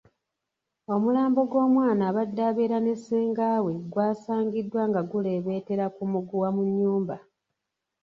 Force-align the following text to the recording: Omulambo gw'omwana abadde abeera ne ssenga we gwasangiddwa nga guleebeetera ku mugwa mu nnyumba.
Omulambo 0.93 1.41
gw'omwana 1.49 2.03
abadde 2.09 2.41
abeera 2.49 2.77
ne 2.81 2.93
ssenga 2.99 3.47
we 3.65 3.73
gwasangiddwa 3.91 4.81
nga 4.89 5.01
guleebeetera 5.09 5.85
ku 5.95 6.03
mugwa 6.11 6.47
mu 6.55 6.63
nnyumba. 6.69 7.17